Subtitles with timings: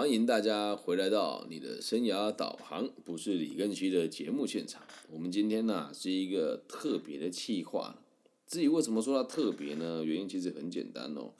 [0.00, 4.82] 欢迎大家回来到你的生涯导航，不是李根熙的节目现场。
[5.10, 8.02] 我们今天呢是一个特别的企划。
[8.46, 10.02] 至于为什么说它特别呢？
[10.02, 11.34] 原因其实很简单哦。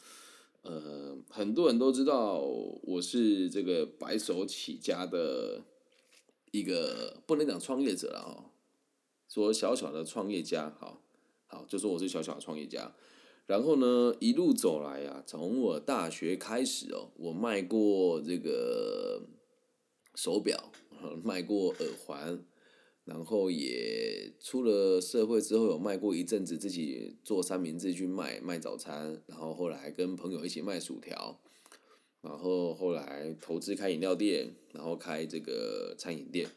[0.60, 2.40] 呃，很多人都知道
[2.82, 5.62] 我是这个白手起家的
[6.50, 8.52] 一个，不能讲创业者了哦，
[9.26, 11.00] 说小小的创业家，好
[11.46, 12.92] 好就说我是小小的创业家。
[13.50, 19.20] 然后呢，一路走来啊，从我大学开始哦，我卖过这个
[20.14, 20.70] 手表，
[21.24, 22.44] 卖过耳环，
[23.04, 31.40] 然后也出了社会之后，有卖过一阵子自己做三明治去卖卖早餐，然后后来跟朋友一起卖薯条，
[32.20, 36.48] 然后后来投资开饮料店，然后开这个餐饮店，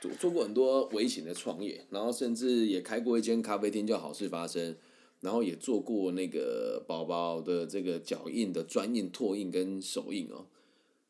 [0.00, 4.76] 做做过很多微型的创业，然后甚至也开过一间咖啡厅，叫好事发生。
[5.20, 10.46] 然后也做过那个宝宝的这个脚印的专印、拓印跟手印哦，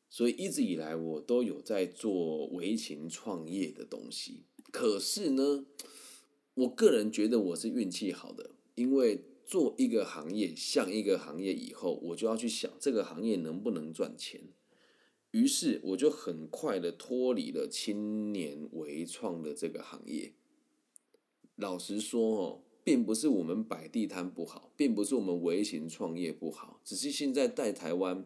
[0.09, 4.45] 所以一直以来我都有在做微型创业的东西。
[4.71, 5.67] 可是呢，
[6.55, 14.41] 我个人觉得我是运气好的，因为做一个行业像一个行业以后，我就要去想这个行业能不能赚钱。
[15.33, 20.33] 于是我就很快的脱离了青年微创的这个行业。
[21.57, 22.63] 老实说哦。
[22.87, 28.25] 并不是我们摆地摊不好，并不是我们微型创业不好，只是现在在台湾，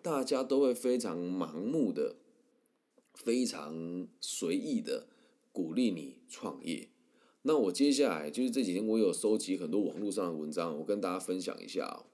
[0.00, 2.16] 大家都会非常盲目的、
[3.12, 5.08] 非常随意的
[5.52, 6.88] 鼓励你创业。
[7.42, 12.08] 那我接下来就是这几天我有收集很多网络上的文章，我跟大家分享一下哦。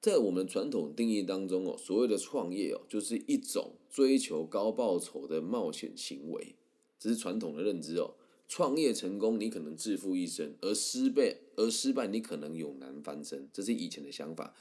[0.00, 6.56] 在我们传统定义当中哦，所谓的创业哦，就是一种追求高报酬的冒险行为，
[6.98, 8.16] 这是传统的认知哦。
[8.48, 13.48] 创业成功，你可能致富一生；而失败，而失败，你可能永难翻身。
[13.52, 14.54] 这是以前的想法，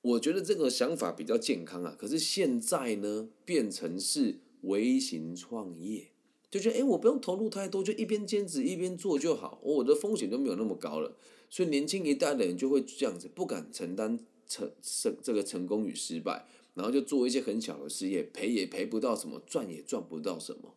[0.00, 1.96] 我觉得这个想法比较健康啊。
[1.98, 6.08] 可是现在呢，变成是微型创业，
[6.50, 11.16] 就觉得哎，我不用投入太多，就一边兼职一边做就好，我的风险就没有那么高了。
[11.48, 14.18] 所以年轻一代的人就会这样子，不敢承担
[14.48, 20.74] 成成这个成功与失败，然后就做一些很小的事业，赔也赔不到什么，赚也赚不到什么，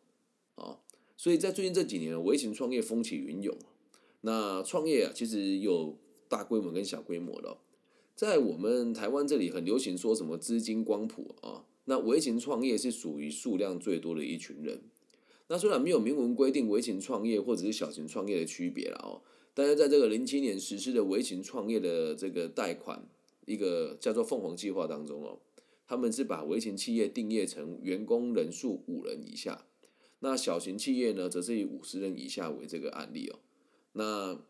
[1.17, 3.55] 所以在最近这几年，微型创业风起云涌。
[4.21, 7.57] 那创业啊，其实有大规模跟小规模的。
[8.15, 14.81] 在我们台湾这里很流行说什么资金光谱啊，那微型创业是属于数量最多的一群人。
[15.47, 19.21] 那虽然没有明文规定微型创业或者是小型创业的区别了哦，
[19.53, 23.07] 但是在这个零七年实施的微型创业的这个贷款
[23.45, 25.39] 一个叫做凤凰计划当中哦，
[25.87, 29.65] 他们是把微型企业定义成员工人数五人以下。
[30.25, 33.37] 那小型企业呢，则是以五十人以下为这个案例哦。
[33.93, 34.41] 那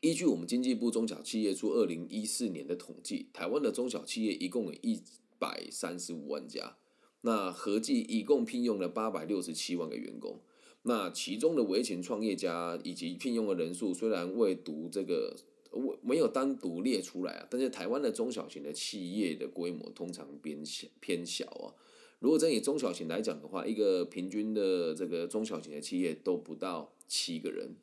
[0.00, 5.02] 依据我们经济部中小企业处二零一四年的统计，台湾的中小企业一共有一
[5.38, 6.78] 百三十五万家，
[7.20, 10.40] 那合计一共聘用了八百六十七万个员工。
[10.84, 15.36] 那其中的微型创业家以及聘用的人数，虽然未读这个
[15.72, 21.76] 未没有单独列出来啊，但是台湾的中小型的企业的规模通常偏小偏小啊。
[22.18, 27.76] 如果真以中小型来讲的话，一个平均的这个中小型的企业都不到七个人。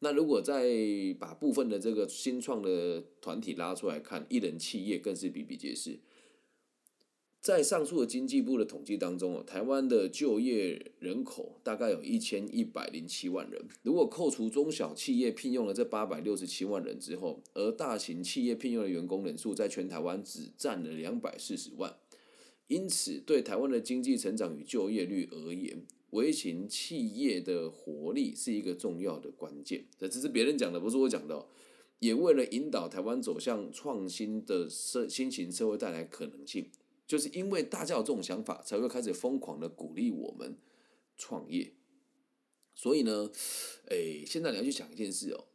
[0.00, 0.68] 那如果再
[1.18, 6.00] 把部分的这个新创的团体拉出来看，一人企业更是比比皆是。
[7.40, 13.68] 在上述的经济部的统计当中哦，台湾的就业人口大概有一千一百零七万人。
[13.82, 21.96] 如果扣除中小企业聘用了这八百六十七万人之后，而大型企业聘用的员工人数在全台湾只占了两百四十万。
[22.68, 29.84] 因此，对台湾的经济成长与就业率而言，微型企业的活力是一个重要的关键。
[29.98, 31.46] 这只是别人讲的，不是我讲的。
[31.98, 36.70] 也为了引导台湾走向创新的社新型社会带来可能性，
[37.06, 40.58] 就是因为大家有这种想法，才会开始疯狂的鼓励我们
[41.16, 41.72] 创业。
[42.74, 43.30] 所以呢，
[43.88, 45.46] 诶，现在你要去想一件事哦。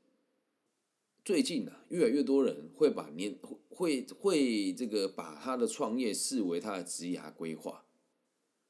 [1.24, 3.38] 最近啊，越来越多人会把年
[3.70, 7.86] 会会这个把他的创业视为他的职业规划，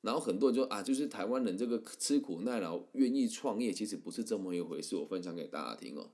[0.01, 4.97] 然后很多人就啊，就是台湾人这个吃苦耐劳，愿意创业，其实不是这么一回事。
[4.97, 6.11] 我分享给大家听哦。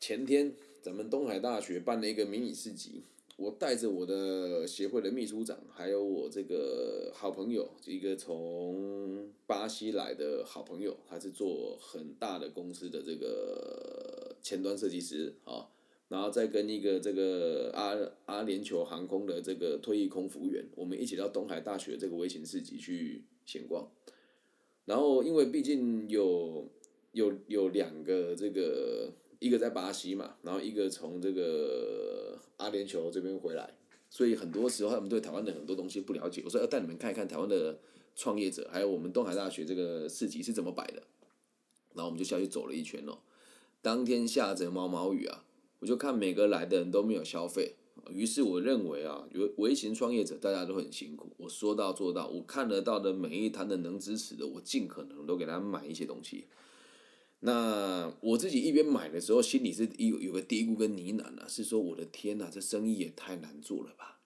[0.00, 3.04] 前天咱们东海大学办了一个迷你市集。
[3.36, 15.68] 我带着我的协会的秘书长，还有我这个好朋友，一个从巴西来的好朋友，他是做很大的公司的这个前端设计师啊，
[16.08, 17.96] 然后再跟一个这个阿
[18.26, 23.88] 阿联酋航空的这个退役空服员，我们一起到东海大学这个微型市集去闲逛，
[24.84, 26.68] 然后因为毕竟有
[27.12, 29.12] 有有两个这个。
[29.42, 33.72] 一个在巴西嘛，然后一个从这个阿联酋这边回来，
[34.10, 36.42] 所以很多时候他们对台湾的很多东西不了解。
[36.44, 37.78] 我说要带你们看一看台湾的
[38.14, 41.02] 创业者，还有我们东海大学这个市集是怎么摆的。
[41.94, 43.16] 然后我们就下去走了一圈哦。
[43.82, 45.44] 当天下着毛毛雨啊，
[45.78, 47.76] 我就看每个来的人都没有消费。
[48.10, 51.30] 于是我认为啊，有微型创业者大家都很辛苦。
[51.36, 56.46] 我说到做到，我看得到的每一摊的能支持的，我尽可能都给他买一些东西。
[57.40, 64.20] 那我自己一边买的时候，心里是有有个嘀咕跟呢喃啊，是说我的天呐，这生意也太难做了吧。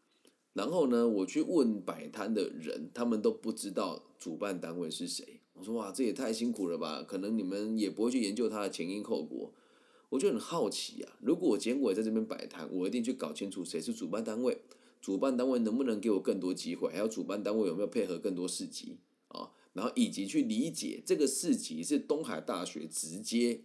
[0.54, 5.33] 然后呢，我去问摆摊的人，他们都不知道主办单位是谁。
[5.54, 7.02] 我说哇，这也太辛苦了吧？
[7.02, 9.52] 可能你们也不会去研究它的前因后果。
[10.10, 14.58] 我就很好奇啊，如果我今天我在这边摆摊，我一定去搞清楚谁是主办单位，
[15.00, 18.98] 主办单位能不能给我更多机会，还有主办单位有没有配合更多市集
[19.28, 19.50] 啊？
[19.72, 23.62] 然后以及去理解这个市集是东海大学直接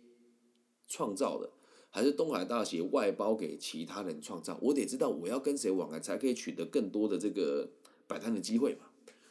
[0.88, 1.52] 创造的，
[1.92, 4.58] 还是东海大学外包给其他人创造？
[4.60, 7.70] 我得知道我要跟谁往来，才可以取得更多的这个
[8.08, 8.86] 摆摊的机会嘛。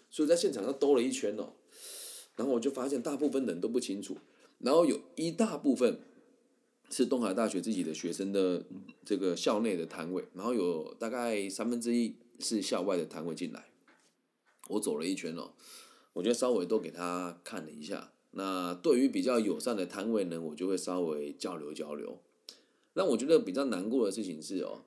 [0.09, 1.55] 所以在现场上兜了一圈哦，
[2.39, 4.17] 然后我就发现大部分人都不清楚，
[4.61, 6.01] 然后有一大部分。
[6.91, 8.65] 是东海大学自己的学生的
[9.05, 13.67] 这个校内的摊位，然后有大概三分之一是校外的摊位进来。
[14.69, 15.53] 我走了一圈哦，
[16.15, 18.15] 我觉得稍微都给他看了一下。
[18.31, 22.23] 那对于比较友善的摊位呢，我就会稍微交流交流。
[22.95, 24.81] 让我觉得比较难过的事情是哦，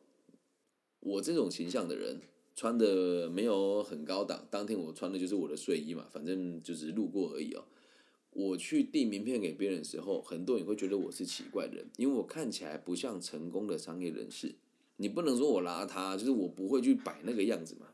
[1.01, 2.21] 我这种形象的人
[2.55, 7.63] 穿的没有很高档，当天我穿的就是我的睡衣嘛，反正就是路过而已哦。
[8.33, 14.55] 我去递名片给别人的时候，很多人会觉得我是奇怪的人，因为我看起来不像成功的商业人士。
[14.97, 17.87] 你不能说我邋遢，就是我不会去摆那个样子嘛。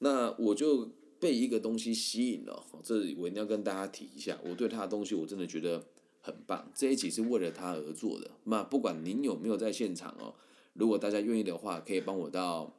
[0.00, 5.86] 那我就被一个东西吸引了，这我一定要跟大家提一下，我对他的东西我真的觉得
[6.20, 6.70] 很棒。
[6.74, 8.30] 这一集是为了他而做的。
[8.44, 10.34] 那不管您有没有在现场哦，
[10.74, 12.74] 如果大家愿意的话，可以帮我到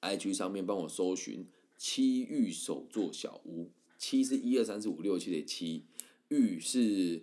[0.00, 1.46] IG 上面帮我搜寻
[1.76, 5.84] 七玉手作小屋，七是一二三四五六七的七。
[6.28, 7.22] 玉是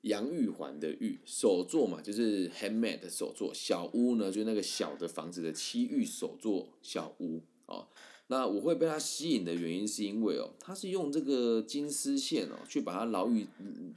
[0.00, 3.52] 杨玉环的玉，手作嘛，就是 handmade 的手作。
[3.52, 7.88] 小屋呢，就是那个小的房子的七玉手作小屋哦。
[8.28, 13.46] 那我会被它吸引的原因，是因为哦，它是用这个金丝线哦，去把它绕玉，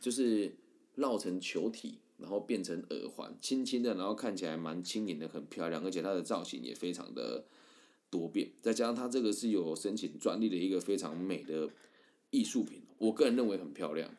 [0.01, 0.53] 就是
[0.95, 7.45] 绕成球体，然后变成耳环，轻轻的，然后看起来蛮轻盈的，很漂亮，而且它的造型也非常的
[8.09, 8.51] 多变。
[8.61, 11.69] 再加上它这个是有申请专利的一个非常美的
[12.29, 14.09] 艺术品，我个人认为很漂亮。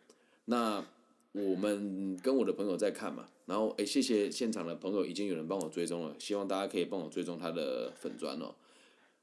[0.46, 0.84] 那
[1.32, 8.54] 我们跟我的朋友在看嘛，然后哎，谢谢现场的朋友，已经有人帮我追踪了，希望大家可以帮我追踪他的粉砖哦。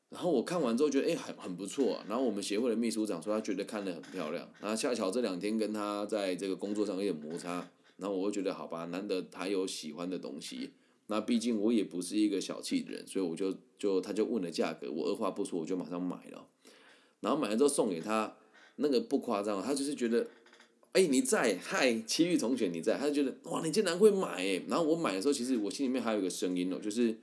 [0.09, 10.69] 然后我看完之后觉得哎很很不错，然后我们协会的秘书长说他觉得看得很漂亮，然后恰巧这两天跟他在这个工作上有点摩擦，然后我会觉得好吧，难得他有喜欢的东西，
[11.07, 16.48] 那毕竟我也不是一个小气的人，所以我就就他就问了价格，我二话不说我就马上买了，
[17.19, 18.38] 然后买了之后送给他，
[18.77, 20.27] 那个不夸张，他就是觉得。
[20.94, 21.56] 哎，你在？
[21.62, 22.98] 嗨，奇遇同学，你在？
[22.98, 24.63] 他就觉得哇，你竟然会买哎！
[24.68, 27.15] 然后我买的时候，其实我心里面还有一个声音哦，就是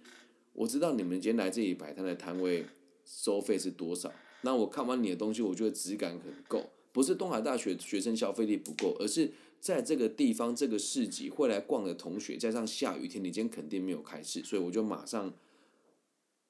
[0.53, 2.65] 我知道你们今天来这里摆摊的摊位
[3.05, 4.13] 收费是多少。
[4.43, 9.33] 那我看完你的东西，我觉得质感很够，不是东海大学学生消费力不够，而是
[9.65, 15.33] 在这个地方这个市集会来逛的同学，加上下雨天，你今天肯定没有开市，所以我就马上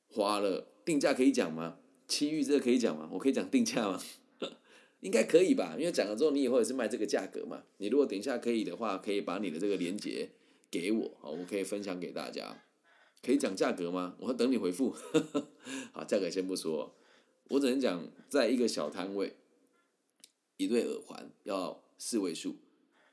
[0.08, 1.78] 花了定价可以讲吗？
[2.08, 3.08] 奇遇这个可以讲吗？
[3.12, 4.02] 我可以讲定价吗？
[4.98, 7.62] 应该可以吧，因为讲了之后你以后也是卖这个价格嘛。
[7.76, 10.30] 你如果等一下可以的话，可以把你的这个链接
[10.68, 12.64] 给我，好，我可以分享给大家。
[13.22, 14.16] 可以讲价格吗？
[14.18, 14.92] 我等你回复。
[15.94, 16.96] 好，价格先不说，
[17.50, 19.36] 我只能讲，在一个小摊位，
[20.56, 22.56] 一对耳环要四位数，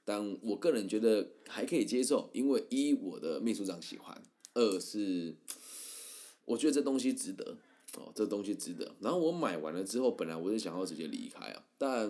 [0.05, 4.21] 但我个人觉得还可以接受，因为一我的秘书长喜欢，
[4.53, 5.35] 二是
[6.45, 7.57] 我觉得这东西值得。
[7.97, 8.95] 哦，这东西值得。
[9.01, 12.09] 然后我买完了之后，本来我是想要直接离开啊，但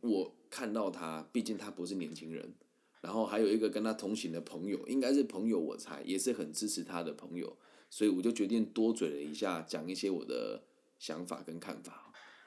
[0.00, 2.54] 我看到他，毕竟他不是年轻人，
[3.02, 7.58] 然后还有一个跟他同行的朋友，应该是朋友，我猜也是很支持他的朋友，
[7.90, 10.62] 所以我就决定多嘴了一下，讲一些我的
[10.98, 12.01] 想法跟看法。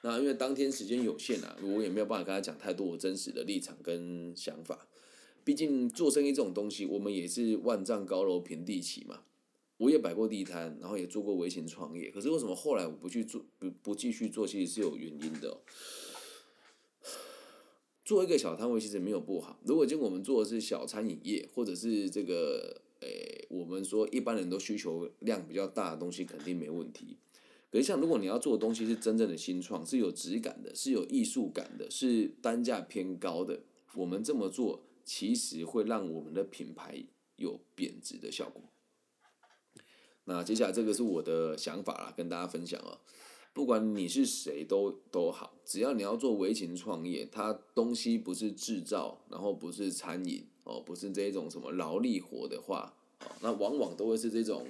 [0.05, 4.87] 那因为当天时间有限啊，我也没有办法跟他讲太多我真实的立场跟想法。
[5.43, 9.21] 毕竟做生意这种东西，我们也是万丈高楼平地起嘛。
[9.77, 12.11] 我也摆过地摊，然后也做过微型创业。
[12.11, 14.45] 可是为什么后来我不去做，不不继续做？
[14.45, 15.57] 其实是有原因的。
[18.03, 19.59] 做一个小摊位其实没有不好。
[19.65, 27.17] 如果今天我们做的是小餐饮业，或者是这个，诶，我们说一般人都需求量比较大的东西，肯定没问题。
[27.75, 33.63] 可是像如果你要做的东西是真正的新创，是有质感的，是有艺术感的，是单价偏高的，
[33.95, 37.03] 我们这么做其实会让我们的品牌
[37.35, 38.61] 有贬值的效果。
[40.23, 42.97] 那接下来这个是我的想法啦，跟大家分享哦。
[43.51, 52.95] 不管你是谁都都好，只要你要做微型创业，它东西不是制造，然后不是餐饮哦，不是这一种什么劳力活的话，
[53.41, 54.65] 那往往都会是这种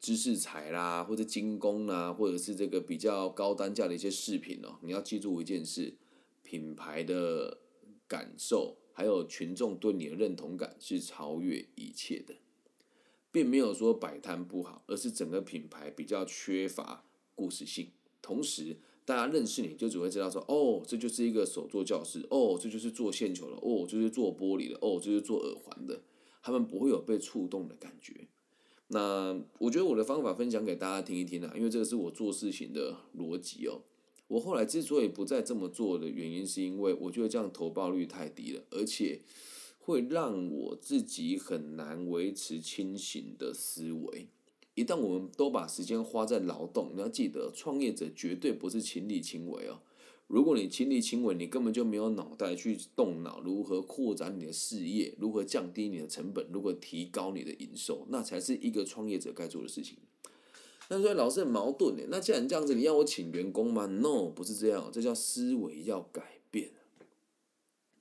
[0.00, 4.78] 知识材啦，或者精工啦，或者是这个比较高单价的一些饰品哦。
[4.82, 5.94] 你要记住一件事，
[6.42, 7.58] 品牌的
[8.06, 12.34] 感受还有群众对你的认同感是超越一切的，
[13.32, 17.90] 并没有说摆摊不好，而是整个品牌比较缺乏故事性。
[18.22, 26.02] 同时，大家认识你就只会知道说，哦，这就是一个手作教室，哦，这就是做线球的，哦，这就是做玻璃的，哦，这就是做耳环的。
[26.42, 28.28] 他们不会有被触动的感觉。
[28.88, 33.82] 那我觉得我的方法分享给大家听一听啊，因为这个是我做事情的逻辑哦。
[34.28, 39.20] 我后来之所以不再这么做的原因，是因为我觉得这样投报率太低了，而且
[39.78, 44.28] 会让我自己很难维持清醒的思维。
[44.74, 49.80] 一旦我们都把时间花在劳动，你要记得，创业者绝对不是亲力亲为哦。
[50.26, 59.98] 如果你亲力亲为，你根本就没有脑袋去动脑，如何扩展你的事业，如何降低你的成本，如何提高你的营收，那才是一个创业者该做的事情。
[60.88, 62.06] 那所以老是很矛盾的。
[62.08, 66.70] 那既然这样子，你要我请员工吗？No，不是这样，这叫思维要改变，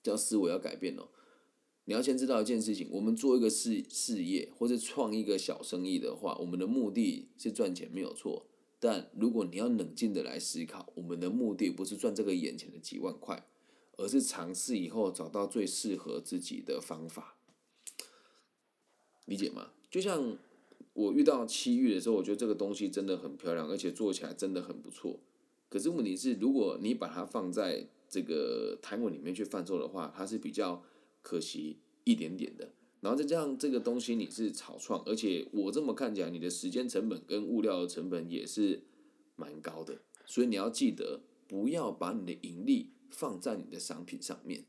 [0.01, 1.10] 叫思维要改变哦。
[1.86, 8.48] 你要先知道一件事情，我们做一个事事业或者创一个小生意的话，我们的目的是赚钱没有错。
[8.86, 13.48] 但如果你要冷静的来思考，我们的目的不是赚这个眼前的几万块，
[13.98, 17.38] 而是尝试以后找到最适合自己的方法。
[19.25, 19.72] 理解吗？
[19.89, 20.38] 就像
[20.94, 25.20] 我遇到七玉的时候，我觉得这个东西真的很漂亮，而且做起来真的很不错。
[25.70, 30.84] 可是问题是，如果你把它放在这个台文里面去贩售的话，它是比较。
[31.27, 32.72] 可惜一点点的，
[33.06, 38.82] 然后再加上这个东西你是草创，而且我这么看起来，你的时间成本跟物料的成本也是
[39.36, 44.66] 蛮高的，所以你要记得不要把你的盈利放在你的商品上面。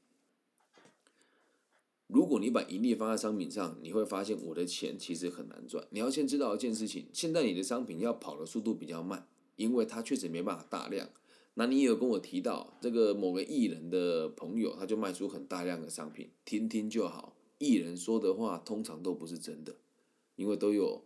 [2.08, 5.86] 如果你把盈利放在商品上，你会发现我的钱其实很难赚。
[5.88, 9.26] 你要先知道一件事情，现在你的商品要跑的速度比较慢，
[9.56, 11.08] 因为它确实没办法大量。
[11.54, 17.34] 那你也有跟我提到，这个某个艺人的朋友，他就卖出很大量的商品，听听就好。
[17.58, 19.74] 艺人说的话通常都不是真的，
[20.36, 21.02] 因为都有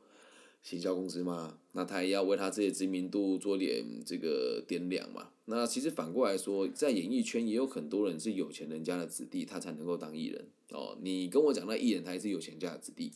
[0.62, 5.30] 行销公司嘛，那他也要为他自己的知名度做点这个掂量嘛。
[5.46, 10.96] 那其实反过来说，在演艺圈也有很多人是有钱人家的子弟，他才能够当艺人哦。
[11.00, 13.12] 你跟我讲那艺人，他也是有钱家的子弟。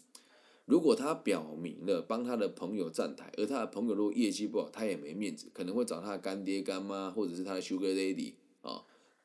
[0.64, 8.82] 如果他表明了帮他的朋友站台，而他的朋友如果业绩不好，他也没面子，可能会找他的干爹干妈或者是他的 Sugar Daddy 啊，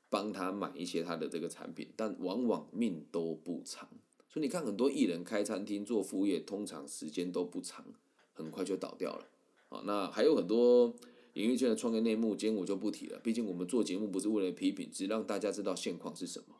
[0.09, 3.87] 帮他买一些他的这个产品，但往往命都不长。
[4.27, 7.85] 所以你看，很多艺人开餐厅做副业，通常时间都不长，
[8.33, 9.27] 很快就倒掉了。
[9.69, 10.95] 啊，那还有很多
[11.33, 16.55] 演艺圈的创业内幕，今天我就不提了，毕竟我们做节目不是为了批评，只让大家知道现况是什么。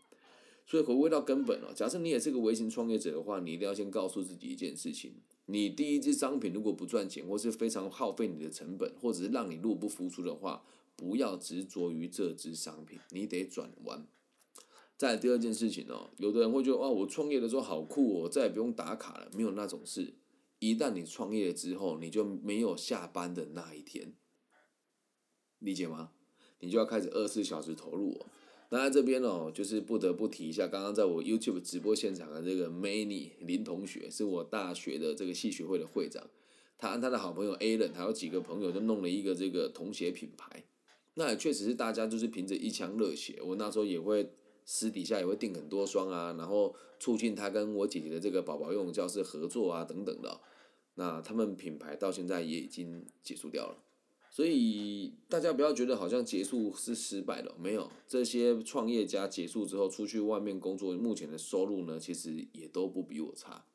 [0.66, 5.14] 所以回归到根本哦，假设你也是个微型创业者的话，你一定要先告诉自己一件事情：
[5.48, 10.64] 你第一支商品如果不赚钱，或是非常耗费你的成本，或者是让你入不敷出的话，
[11.00, 14.06] 不要执着于这支商品，你得转弯。
[14.98, 20.16] 再第二件事情哦，有的人会觉得哇，我创业的时候好酷哦，再也不用打卡了，没有那种事。
[20.60, 24.14] 一旦你创业之后，你就没有下班的那一天，
[25.60, 26.12] 理解吗？
[26.60, 28.26] 你就要开始二十四小时投入哦。
[28.72, 36.30] 那在这边哦，就是不得不提一下，刚刚在我 YouTube 直播现场的这个 Many 林同学，是我大学的这个系学会的会长，
[36.78, 40.66] 他和他的好朋友 Alan 还有几个朋友就弄了一个这个童鞋品牌。
[41.20, 44.32] 那也确实是大家就是凭着一腔热血，我那时候也会
[44.64, 50.40] 私底下也会订很多双啊，然后促进他跟我姐姐的这个宝宝用教室合作啊等等的。
[50.96, 53.78] 那他们品牌到现在也已经结束掉了。
[54.32, 63.66] 所以大家不要觉得好像结束是失败了，没有这些创业家结束之后出去外面工作，目前的收入呢，其实也都不比我差。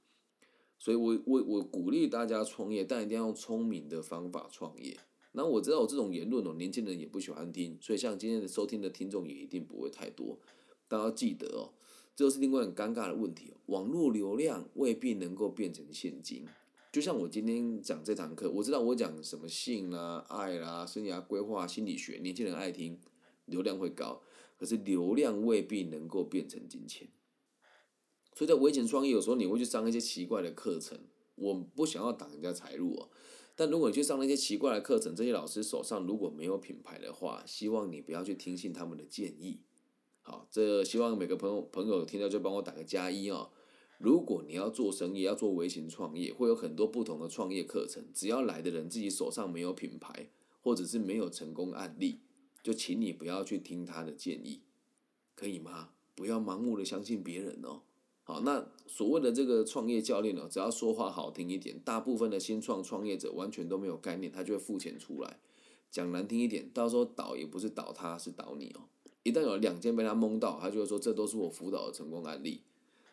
[0.79, 4.97] 所以我我我鼓励大家创业，但一定要用聪明的方法创业。
[5.37, 10.39] 那我知道我这种言论哦，年轻人也不喜欢听，所以像今天的收听的听众也一定不会太多。
[10.87, 11.75] 但要记得哦，
[12.15, 16.47] 这是另外很尴尬的问题哦，网络流量未必能够变成现金。
[16.93, 23.01] 就像我今天讲这堂课，我知道我讲什么性啦、爱啦、生涯规划、心理学，年轻人爱听，
[23.47, 24.23] 流量会高。
[24.57, 27.09] 可是流量未必能够变成金钱。
[28.35, 30.97] 所以在微型创业，有时候你会去上一些奇怪的课程，
[31.35, 33.11] 我不想要挡人家财路哦。
[33.57, 39.61] 但如果你去上那些奇怪的课程，这些老师手上如果没有品牌的话，希望你不要去听信他们的建议。
[40.23, 43.51] 好，这希望每个朋友朋友听到就帮我打个加一哦。
[43.99, 48.05] 如果你要做生意，要做微型创业，会有很多不同的创业课程。
[48.13, 50.31] 只要来的人自己手上没有品牌，
[50.61, 52.21] 或者是没有成功案例，
[52.63, 54.63] 就请你不要去听他的建议，
[55.37, 55.91] 可以吗？
[56.17, 57.83] 不要盲目的相信别人哦。
[58.27, 65.39] 好，那所谓的这个创业教练呢，只要说话好听一点，大部分的新创创业者完全都没有概念，他就会付钱出来。
[65.91, 68.89] 讲难听一点，到时候倒也不是倒他，是倒你哦。
[69.25, 72.63] 一旦有两件被他蒙到，他就会说这都是我辅导的成功案例。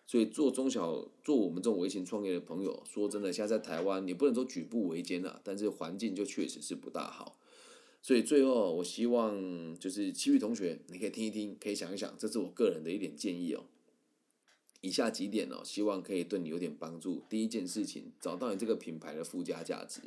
[0.07, 7.37] 所以做中小做我们这种微型创业的朋友，说真的，现在在台湾你不能说举步维艰啊，但是环境就确实是不大好。
[8.01, 13.65] 所以最后，我希望就是其余同学，你可以听一听，可以想一想，这是我个人的一点建议哦。
[14.81, 17.23] 以下几点哦，希望可以对你有点帮助。
[17.29, 20.01] 第一件事情，找到你这个品牌的附加价值，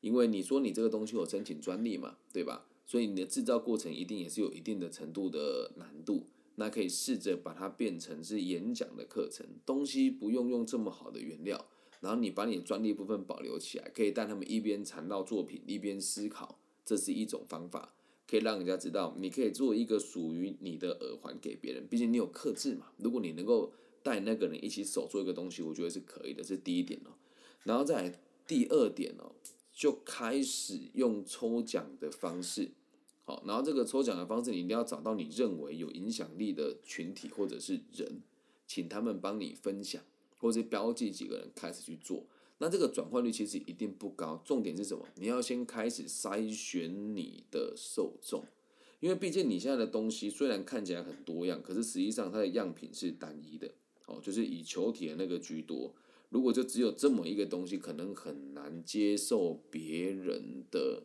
[0.00, 2.66] 因为你说你这个东西有申请专利嘛，对吧？
[2.86, 6.26] 所以你的制造过程一定也是有一定的程度的难度。
[6.56, 11.66] 那可以试着把它变成是演讲的课程，东西不用用这么好的原料，
[12.00, 17.94] 然后你把你的专利部分保留起来，可以带他们一边缠到作品，一边思考，这是一种方法，
[18.28, 22.88] 可以让人家知道你可以做一个属于你的耳环给别人，毕竟你有克制嘛。
[22.98, 27.10] 如果你能够带那个人一起手做一个东西，我觉得是可以的，这是第一点哦。
[27.64, 29.32] 然后再第二点哦，
[29.72, 32.72] 就开始用抽奖的方式。
[33.24, 38.22] 好，然后这个抽奖的方式，你一定要找到你认为有影响力的群体或者是人，
[38.66, 40.02] 请他们帮你分享，
[40.38, 42.24] 或者标记几个人开始去做。
[42.58, 44.42] 那这个转换率其实一定不高。
[44.44, 45.06] 重点是什么？
[45.16, 48.44] 你要先开始筛选你的受众，
[49.00, 53.70] 因为毕竟你现在的东西虽然看起来很多样，可是实际上它的样品是单一的。
[54.10, 55.94] 哦，就是以球体的那个居多。
[56.28, 61.04] 如果就只有这么一个东西，可能很难接受别人的。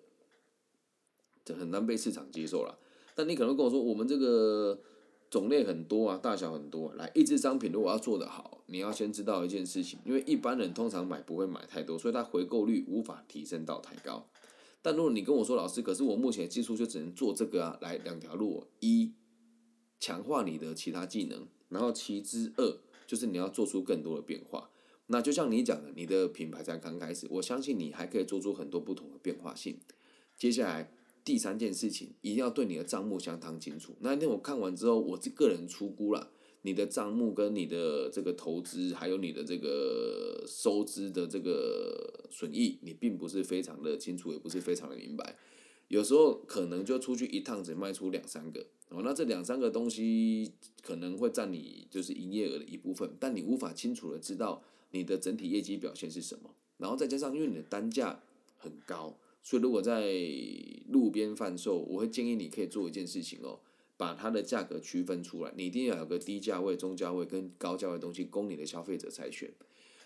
[1.43, 2.79] 这很难被市场接受了，
[3.13, 4.81] 但你可能跟我说，我们这个
[5.29, 6.91] 种类很多啊，大小很多。
[6.95, 14.27] 来，一支商品如果要做得好，你要先知道一件事情，因为一般人通常买不会买太多，所以它回购率无法提升到太高。
[14.81, 19.13] 但如果你跟我说，老师，可是我目前技术就只能做这个啊，来两条路：一，
[19.99, 24.69] 强化你的其他技能，然后其之二就是你要做出更多的变化。
[25.07, 29.79] 那就像你讲的，你的品牌才刚开始，我相信你还可以做出很多不同的变化性。
[30.37, 30.91] 接下来。
[31.25, 33.95] 第三件事情一定要对你的账目相当清楚。
[34.01, 36.29] 那天我看完之后，我这个人出估了，
[36.61, 45.35] 你的账目跟你的这个投资，还有你的这个收支的这个损益，你并不是非常的清楚，也不是非常的明白。
[45.87, 48.67] 有时候可能就出去一趟只卖出两三个
[49.03, 56.49] 那这两三个东西可能会占你就是营业额的一部分，但你无法清楚的知道你的整体业绩表现是什么。
[56.77, 58.21] 然后再加上因为你的单价
[58.57, 59.17] 很高。
[59.41, 60.11] 所以，如果在
[60.89, 63.59] 路边贩售，我会建议你可以做一件事情哦，
[63.95, 65.53] 把它的价格区分出来。
[65.55, 69.51] 你一定要有个低价位、中价位跟高价位的东西供你的消费者筛选。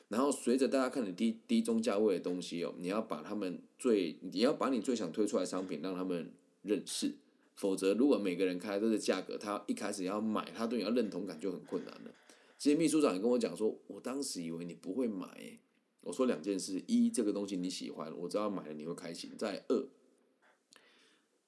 [0.09, 7.15] 然后，随着大家看你低低中价位的东西哦，你要把他们最，你要把你最想推出来的商品让他们认识。
[7.59, 12.15] 否则，如果每个人开都是价格，他一开始要买，他对你要认同感就很困难了。
[12.57, 15.59] 其实秘书长也跟我讲说，我当时以为你不会买。
[15.99, 19.89] 我说两件事：一，这个东西你喜欢，我知道买了你会开心；再二，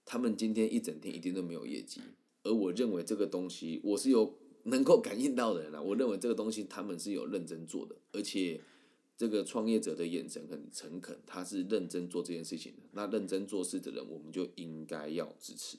[0.04, 2.02] 他们今天一整天一定都没有业绩，
[2.43, 5.82] 而我认为这个东西我是有能够感应到的人啊。
[5.82, 8.60] 我认为这个东西他们是有认真做的，而且
[9.15, 12.82] 这个创业者的眼神很诚恳，他是认真做这件事情的。
[12.91, 15.78] 那认真做事的人，我们就应该要支持。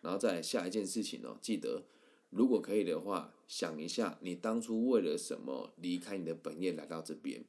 [0.00, 1.84] 然后再下一件事情哦，记得
[2.30, 7.44] 如果可以的话，想一下你当初为了什么离开你的本业来到这边。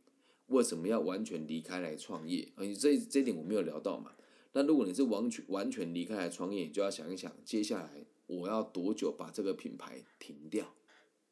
[0.48, 2.48] 为什么要完全离开来创业？
[2.56, 4.14] 啊，这这点我没有聊到嘛。
[4.54, 10.74] 那如果你是完全完全离开来创业，你就要想一想，接下来我要多久把这个品牌停掉？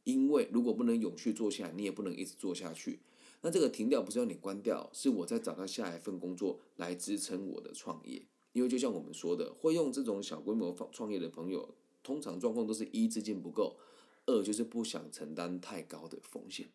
[0.03, 2.99] 因为如果不能永续做下来，你也不能一直做下去。
[3.41, 8.21] 那这个停掉不是要你关掉，是我在找到下一份工作来支撑我的创业。
[8.57, 13.77] 因为就像我们说的，会用这种小规模创创业的朋友，通常状况都是一资金不够，
[14.25, 16.67] 二就是不想承担太高的风险。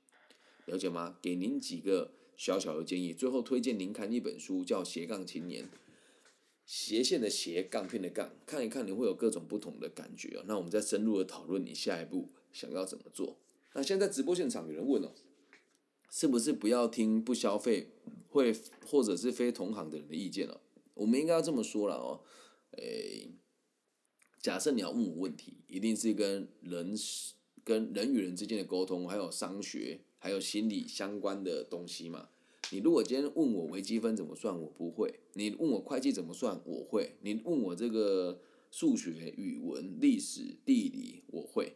[0.66, 1.18] 了解吗？
[1.20, 2.12] 给您几个。
[2.34, 5.64] 小小的建议，最后推荐您看一本书，叫《斜杠青年》，
[6.66, 10.44] 斜线的斜，杠片的杠，看一看你会有各种不同的感觉啊。
[10.48, 13.36] 那我们再深入的讨论你下一步想要怎么做。
[13.74, 15.12] 那现在直播现场有人问哦，
[16.10, 17.90] 是不是不要听不消费
[18.30, 18.52] 会
[18.86, 20.60] 或者是非同行的人的意见了？
[20.94, 22.20] 我们应该要这么说了哦，
[22.78, 23.30] 诶，
[24.40, 26.94] 假设你要问我问题，一定是跟人
[27.64, 30.00] 跟人与人之间的沟通，还有商学。
[30.24, 32.28] 还有心理相关的东西嘛？
[32.70, 41.74] 你如果今天问我微积分怎么算，我不会；你问我会计怎么算，我会；你问我这个数学、语文、历史、地理，我会。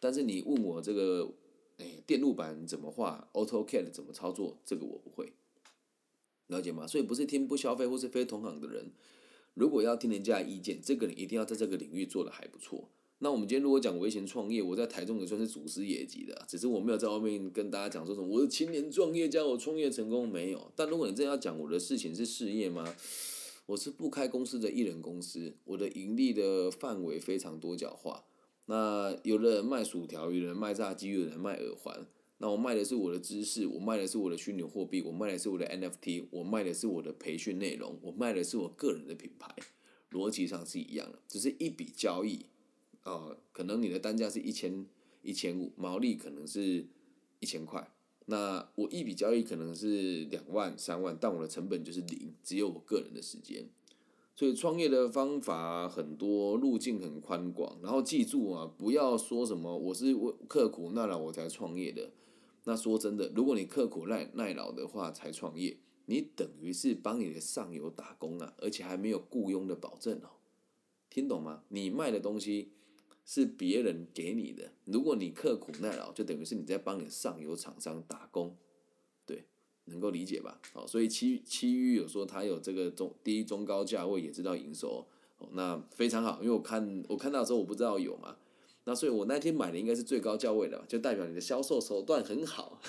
[0.00, 1.34] 但是你问我这个，
[1.76, 5.34] 哎，电路板怎么画，AutoCAD 怎么操作，这个我不会，
[6.52, 6.86] 了解吗？
[6.86, 8.92] 所以不是听不消费或是非同行的人，
[9.54, 12.88] 如果要听人家的意见，这个人一定要在这个领域做的还不错。
[13.18, 20.70] 那我们今天如果讲微型创业，我在台中也算是祖师爷级的，只是我没有在外面跟大家讲说什么我是青年创业家，我创业成功没有。
[20.76, 22.84] 但如果你真的要讲我的事情是事业吗？
[23.66, 28.24] 我是不开公司的艺人公司，我的盈利的范围非常多角化。
[28.66, 32.04] 那有的人卖薯条，有人卖炸鸡，有人卖耳环。
[32.42, 39.54] 那我卖的是我的知识，我卖的是我的虚拟货币，我卖的是我的 NFT，我卖的是我的培训内容，我卖的是我个人的品牌，
[40.10, 42.46] 逻辑上是一样的，只是一笔交易。
[43.04, 44.84] 啊，可能你的单价是一千
[45.22, 46.84] 一千五，毛利可能是
[47.38, 47.88] 一千块。
[48.26, 53.68] 那我一笔交易可能是两万三万，但我的成本就是零，只有我个人的时间。
[54.34, 57.78] 所以创业的方法很多，路径很宽广。
[57.80, 62.10] 然后记住啊，不要说什么我是为刻苦耐劳我才创业的。
[62.64, 70.30] 那说真的，如果你刻苦耐耐劳的话才创业，你等于是帮你的上游打工啊，而且还没有雇佣的保证哦。
[71.10, 71.64] 听懂吗？
[71.68, 72.72] 你卖的东西。
[73.24, 78.56] 是别人给你的，如果你刻苦耐劳，就等于是你在帮你上游厂商打工，
[79.24, 79.44] 对，
[79.84, 80.60] 能够理解吧？
[80.72, 85.06] 好，所以七七域有说他有这个中低中高价位也知道营收，
[85.38, 88.36] 哦，那非常好，因为我看我看到的时候我不知道有嘛，
[88.84, 92.80] 那所以我那天买的应该是最高价位的，就代表你的销售手段很好，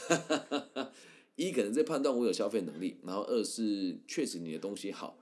[1.35, 5.17] 一可能在判断我有消费能力，然后二是确实你的东西好，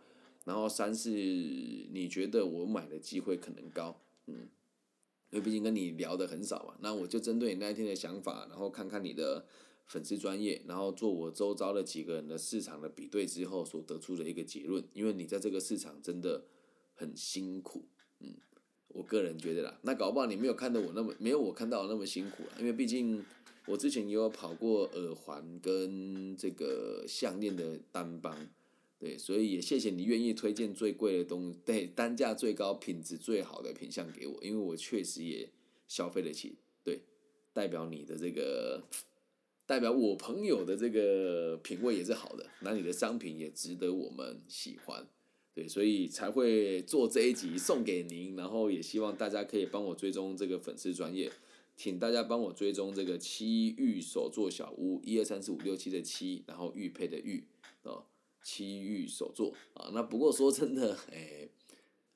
[0.46, 4.50] 然后三是你觉得我买的机会可能高，嗯。
[5.34, 9.46] 因为毕竟跟你聊的很少嘛，那我就针对你那一天的想法，然后看看你的
[9.86, 14.84] 粉丝专业，然后做我周遭的几个人的市场的比对之后所得出的一个结论。
[14.94, 16.44] 因为你在这个市场真的
[16.94, 17.86] 很辛苦，
[18.20, 18.34] 嗯，
[18.94, 23.24] 我个人觉得啦，那搞不好你没有看到我那么没有我看到那么辛苦，因为毕竟
[23.66, 28.36] 我之前也有跑过耳环跟这个项链的单帮。
[29.00, 35.50] 对，所以也谢谢你愿意推荐最贵的东，对，单价最高、品质最好的品相给我，因为我确实也
[35.88, 36.56] 消费得起。
[36.84, 37.02] 对，
[37.52, 38.84] 代表你的这个，
[39.66, 45.08] 代表我朋友的这个品味也是好的，那你的商品也值得我们喜欢。
[45.54, 51.32] 对，所以才会做这一集送给您，然后也希望大家可以帮我追踪这个粉丝专业，
[51.76, 57.46] 请大家帮我追踪这个七玉手作小屋，一二三四五六七的七，然后玉佩的玉，
[57.84, 58.06] 哦。
[58.44, 61.48] 七玉手作啊，那不过说真的，哎，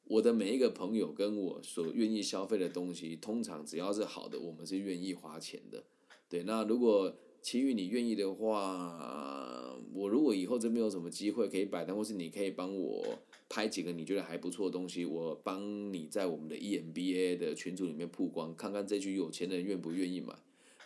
[0.06, 5.84] 我的每一个朋友跟我所愿意消费的东西，通常只要是好的，我们是愿意花钱的。
[6.28, 20.34] 对，那如果其余你愿意的话，我如果以后真没有什么机会可以摆摊，或是你可以帮我拍几个你觉得还不错的东西，我帮你在我们的 EMBA 的群组里面曝光，看看这群有钱人愿不愿意买。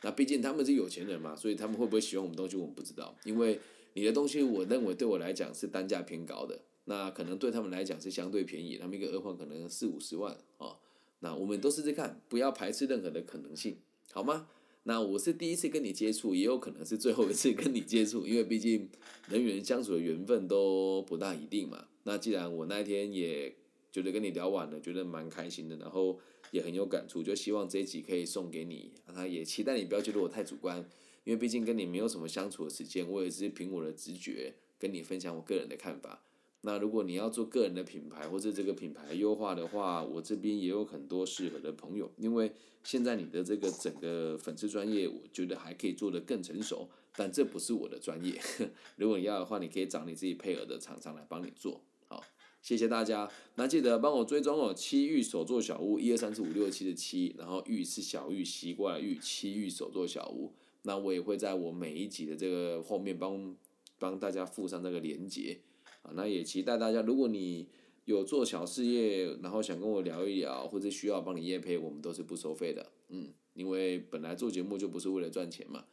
[0.04, 3.58] 那毕竟他们是有钱人嘛，所以他们会不会喜欢我们东西，我们不知道，因为。
[3.94, 10.78] 你的东西，我认为对我来讲是单价偏高的，那可能对他们来讲是相对便宜，他们一个耳环可能四五十万哦。
[11.22, 13.78] 那我们都试试看，不要排斥任何的可能性，
[14.12, 14.48] 好吗？
[14.84, 18.90] 那我是第一次跟你接触，也有可能是最后一次跟你接触，因为毕竟
[19.28, 21.86] 人与人相处的缘分都不大一定嘛。
[22.04, 23.54] 那既然我那一天也
[23.92, 26.20] 觉得跟你聊完了，觉得蛮开心的，然后
[26.52, 30.88] 也很有感触，就希望这一集可以送给你，那也期待你不要觉得我太主观。
[31.26, 36.24] 因为毕竟跟你没有什么相处的时间，我也是凭我的直觉跟你分享我个人的看法。
[36.62, 42.12] 那如果你要做个人的品牌或者这个品牌优化的话，我这边也有很多适合的朋友。
[42.18, 42.52] 因为
[42.84, 48.40] 现在你的这个整个粉丝专业，我觉得还可以做得更成熟，但这不是我的专业。
[48.98, 51.82] 如果你要的话，你可以找你自己配合的厂商来帮你做。
[52.08, 52.22] 好，
[52.62, 53.32] 谢谢大家。
[53.56, 60.54] 那记得帮我追踪哦，七玉手作小屋，一二三四五六七的七，然后玉是小玉，习惯玉，七玉手作小屋。
[60.82, 63.56] 那我也会在我每一集的这个后面帮
[63.98, 65.60] 帮大家附上这个连接
[66.02, 67.68] 啊，那也期待大家，如果你
[68.06, 75.86] 有做小事业，然后想跟我聊一聊，或者需要帮你验配，我们都是不收费的，嗯，因为本来做节目就不是为了赚钱嘛。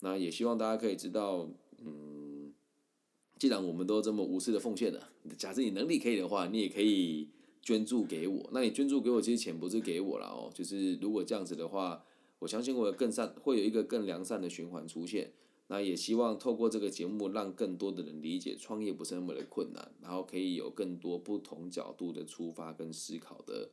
[0.00, 1.48] 那也希望大家可以知道，
[1.78, 2.52] 嗯，
[3.38, 7.28] 既然我们都这么无私的奉献了，假设你能力可以的话，你也可以
[7.62, 8.50] 捐助给我。
[8.52, 12.04] 那你捐助给我，其实钱不是给我了哦，就是如果这样子的话。
[12.40, 15.32] 我相信我有更善，会有一个更良善的循环出现。
[15.68, 23.70] 那也希望透过这个节目，让更多的人理解创业不是那么的困难，然后可以有更多不同角度的出发跟思考的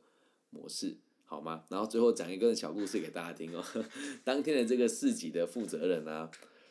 [0.50, 1.64] 模式，好吗？
[1.68, 3.62] 然后最后讲一个小故事给大家听哦。
[4.24, 6.30] 当天的这个市集的负责人呢，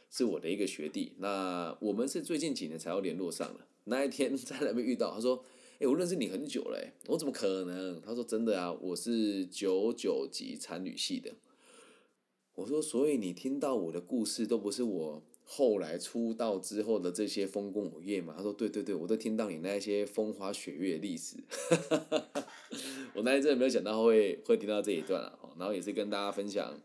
[0.10, 1.14] 是我的一个学弟。
[1.20, 3.60] 那我们是最近几年才要联络上的。
[3.84, 5.44] 那一天 在那边遇到，他说
[5.78, 8.02] ：“哎，我认识你很久了。”我怎么可能？
[8.02, 11.32] 他说：“真的啊，我是九九级参旅系的。”
[12.62, 18.36] 我说，所以你听到我的故事都不是我后来出道之后的这些丰功伟业嘛？
[18.38, 21.38] 他说，对对对，我都听到你那些风花雪月的历史。
[23.16, 26.80] 我那天真的没有想到会会听到这一段啊，然后也是跟大家分享，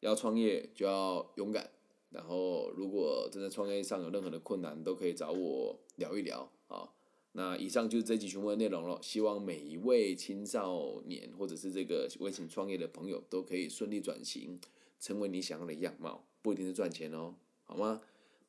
[0.00, 1.70] 要创业就要勇敢，
[2.08, 6.88] 然后如果真的创业上有任何的困难，都可以找我聊一聊啊。
[7.32, 14.58] 那以上就是这集全部的内容了，希望每一位青少年或者是这个微型创业的朋友都可以顺利转型，
[15.04, 18.00] 成为你想要的样貌，不一定是赚钱哦，好吗？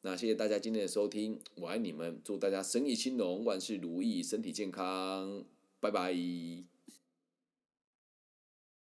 [0.03, 5.43] 那谢谢大家今天的收听，我爱你们，祝大家生意兴隆，万事如意，身体健康，
[5.81, 6.13] 拜拜。